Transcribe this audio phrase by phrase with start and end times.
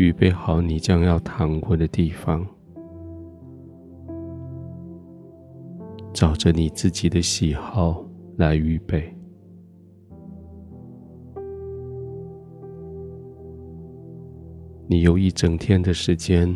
[0.00, 2.46] 预备好你将要躺过的地方，
[6.14, 8.02] 照着你自己的喜好
[8.38, 9.14] 来预备。
[14.88, 16.50] 你有一整天的时间，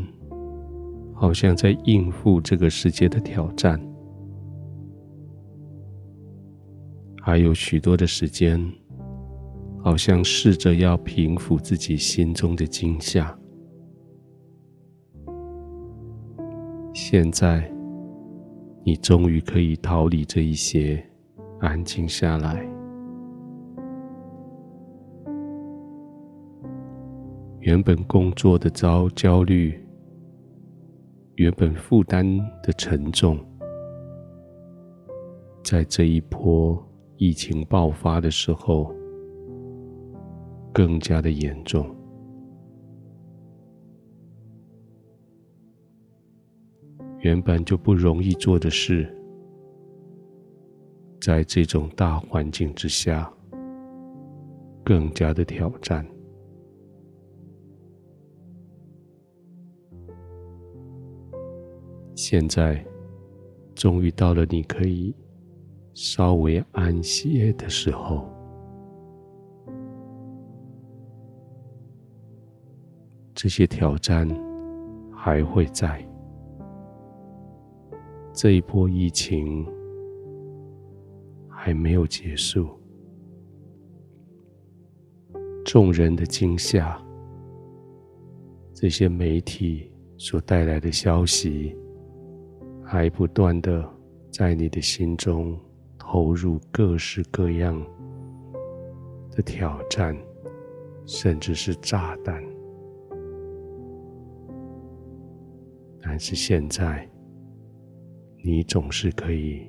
[1.12, 3.78] 好像在应付这个世界的挑战，
[7.20, 8.58] 还有许多的时间。
[9.84, 13.38] 好像试着要平复自己心中的惊吓。
[16.94, 17.70] 现在，
[18.82, 21.04] 你终于可以逃离这一些，
[21.60, 22.66] 安静下来。
[27.60, 29.78] 原本工作的焦焦虑，
[31.34, 32.24] 原本负担
[32.62, 33.38] 的沉重，
[35.62, 36.82] 在这一波
[37.18, 38.90] 疫情爆发的时候，
[40.74, 41.96] 更加的严重。
[47.20, 49.08] 原本就不容易做的事，
[51.20, 53.32] 在这种大环境之下，
[54.84, 56.04] 更加的挑战。
[62.16, 62.84] 现在，
[63.76, 65.14] 终于到了你可以
[65.94, 68.33] 稍微安歇的时候。
[73.34, 74.28] 这些挑战
[75.12, 76.06] 还会在，
[78.32, 79.66] 这一波疫情
[81.48, 82.68] 还没有结束，
[85.64, 86.96] 众人的惊吓，
[88.72, 91.76] 这些媒体所带来的消息，
[92.84, 93.84] 还不断的
[94.30, 95.58] 在你的心中
[95.98, 97.84] 投入各式各样
[99.32, 100.16] 的挑战，
[101.04, 102.53] 甚至是炸弹。
[106.14, 107.04] 但是现在，
[108.44, 109.68] 你总是可以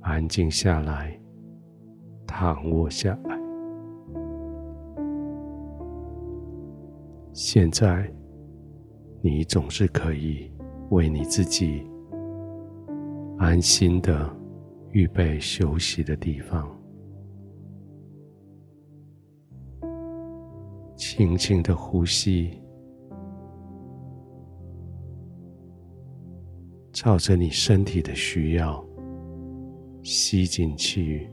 [0.00, 1.18] 安静下来，
[2.26, 3.40] 躺卧下来。
[7.32, 8.12] 现在，
[9.22, 10.52] 你总是可以
[10.90, 11.82] 为你自己
[13.38, 14.30] 安心的
[14.92, 16.78] 预备休息的地方，
[20.94, 22.60] 轻轻的呼吸。
[27.04, 28.82] 照着你身体的需要，
[30.02, 31.30] 吸进去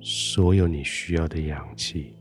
[0.00, 2.16] 所有你需要的氧气；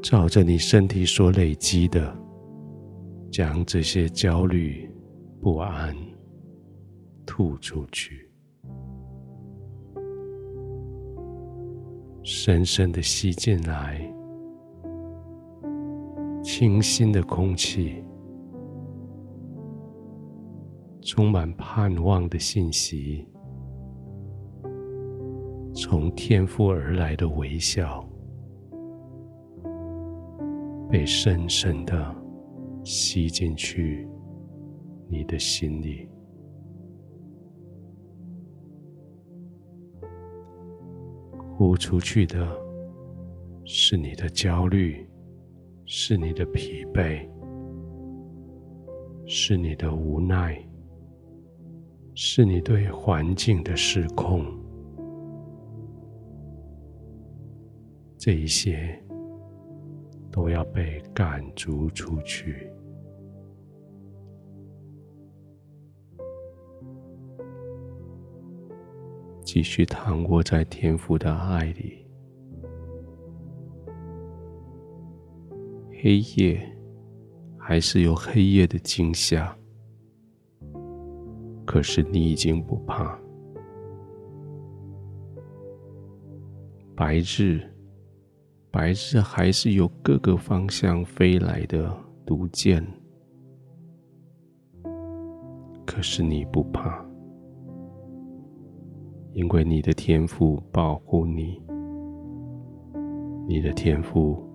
[0.00, 2.16] 照着你身体所累积的，
[3.28, 4.88] 将这些焦虑、
[5.40, 5.92] 不安
[7.26, 8.30] 吐出去。
[12.22, 14.00] 深深的吸进来，
[16.40, 18.00] 清新的空气。
[21.14, 23.28] 充满盼望的信息，
[25.74, 28.02] 从天父而来的微笑，
[30.90, 32.16] 被深深的
[32.82, 34.08] 吸进去
[35.06, 36.08] 你的心里。
[41.54, 42.58] 呼出去的
[43.66, 45.06] 是你的焦虑，
[45.84, 47.28] 是你的疲惫，
[49.26, 50.58] 是你的无奈。
[52.14, 54.44] 是你对环境的失控，
[58.18, 59.02] 这一些
[60.30, 62.70] 都要被赶逐出去。
[69.42, 72.06] 继续躺卧在天父的爱里，
[76.02, 76.60] 黑夜
[77.58, 79.54] 还是有黑夜的惊吓。
[81.72, 83.18] 可是你已经不怕，
[86.94, 87.62] 白日，
[88.70, 91.90] 白日还是有各个方向飞来的
[92.26, 92.86] 毒箭，
[95.86, 97.02] 可是你不怕，
[99.32, 101.58] 因为你的天赋保护你，
[103.48, 104.46] 你的天赋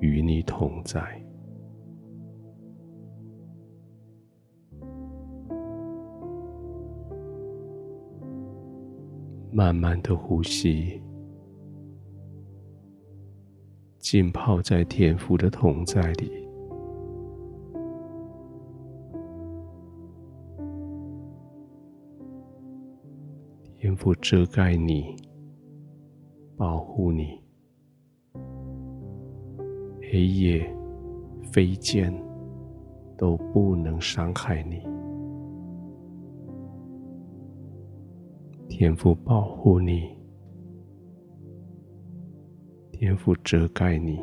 [0.00, 1.24] 与你同在。
[9.50, 11.00] 慢慢的呼吸，
[13.98, 16.30] 浸泡在天父的同在里。
[23.76, 25.16] 天父遮盖你，
[26.56, 27.40] 保护你，
[30.12, 30.70] 黑夜、
[31.52, 32.12] 飞剑
[33.16, 34.97] 都不能伤害你。
[38.68, 40.08] 天父保护你，
[42.92, 44.20] 天父遮盖你，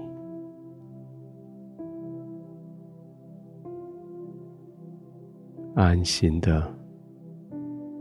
[5.76, 6.74] 安心的，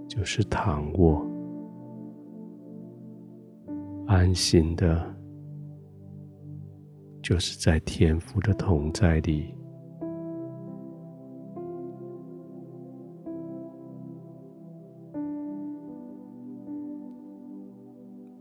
[0.07, 1.27] 就是躺卧，
[4.07, 5.13] 安心的。
[7.23, 9.55] 就是在天父的同在里，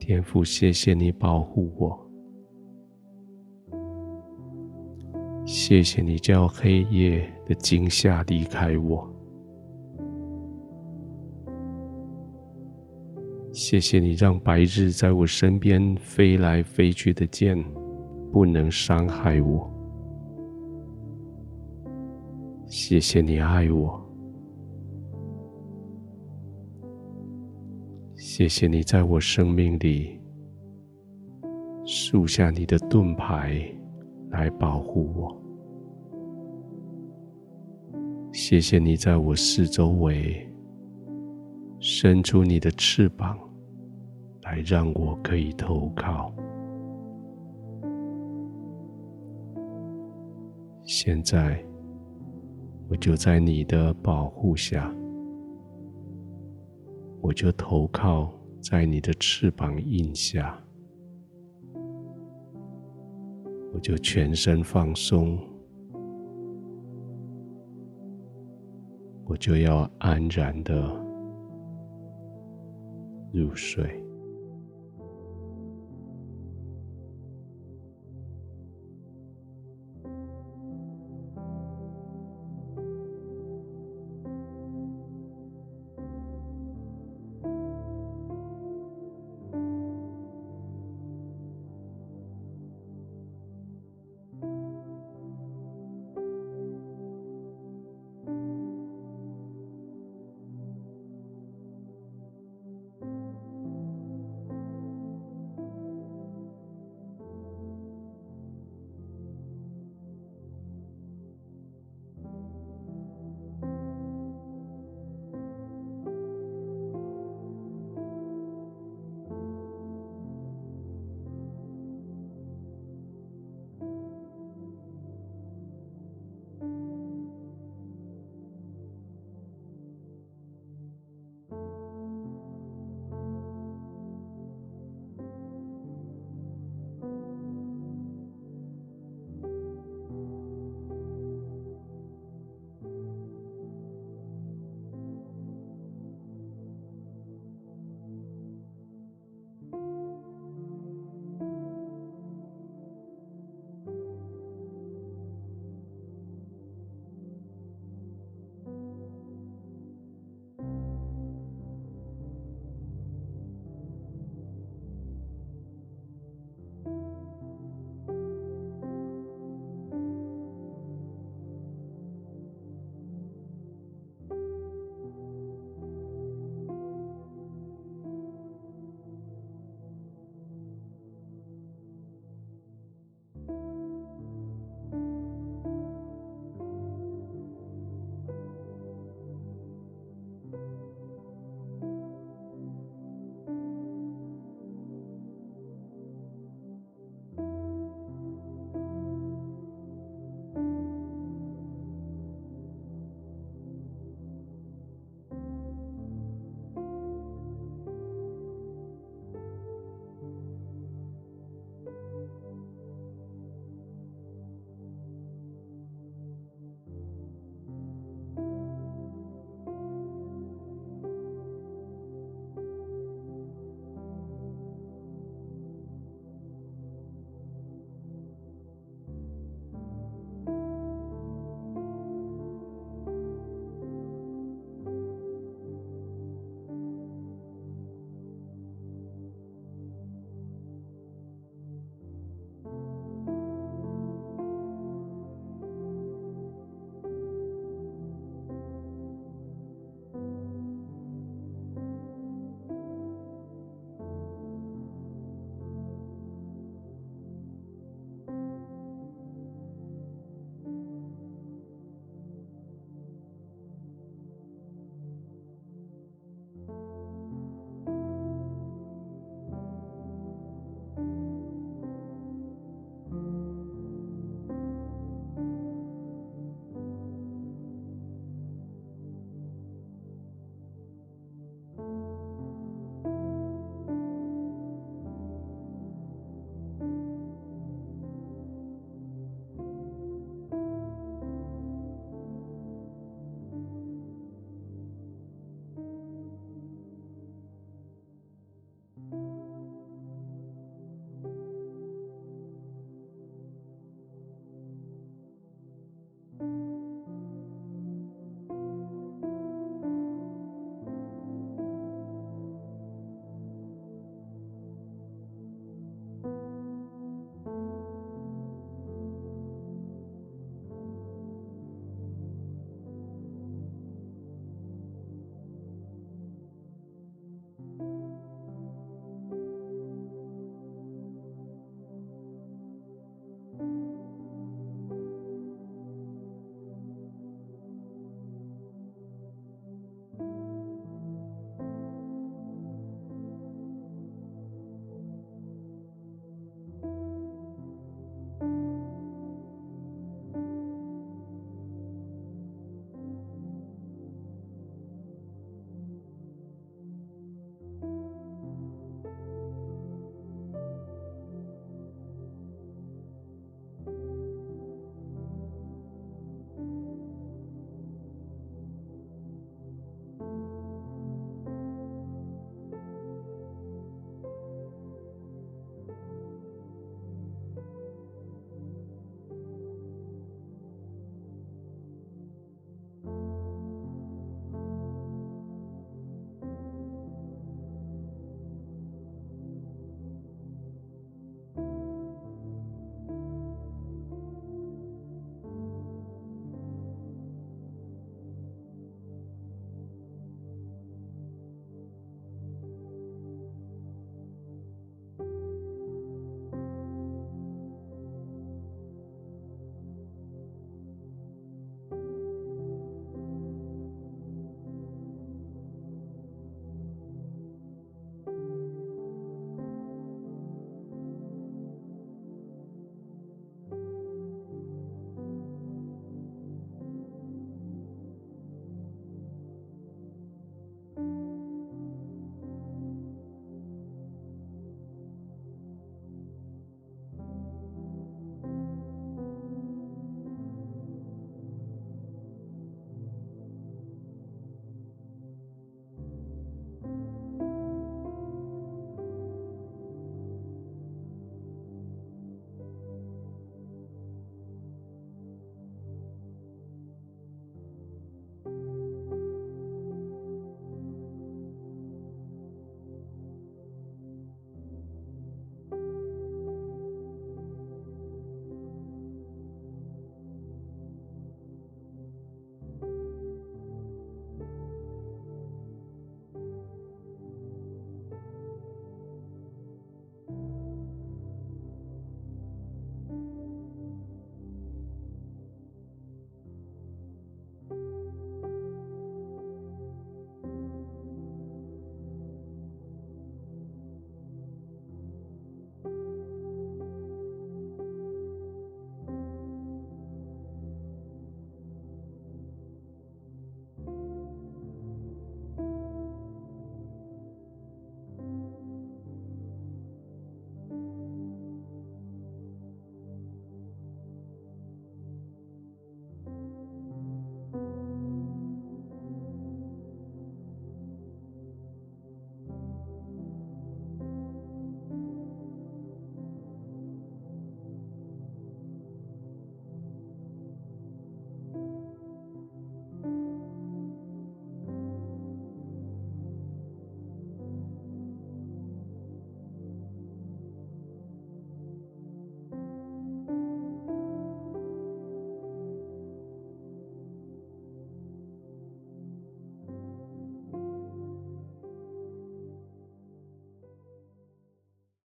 [0.05, 1.97] 天父，谢谢你保护我，
[5.45, 9.09] 谢谢你叫黑夜的惊吓离开我，
[13.53, 17.57] 谢谢你让白日在我身边飞来飞去的箭。
[18.29, 19.71] 不能伤害我。
[22.65, 24.02] 谢谢你爱我，
[28.35, 30.19] 谢谢你在我生命里
[31.85, 33.63] 竖下你的盾牌
[34.31, 35.39] 来保护我。
[38.31, 40.51] 谢谢你在我四周围
[41.77, 43.37] 伸出你的翅膀
[44.41, 46.33] 来让我可以投靠。
[50.85, 51.63] 现在，
[52.89, 54.91] 我就在你的保护下，
[57.23, 58.29] 我就投靠
[58.61, 60.61] 在你的翅膀印下，
[63.73, 65.39] 我就全身放松，
[69.25, 70.83] 我就要安然的
[73.31, 74.02] 入睡。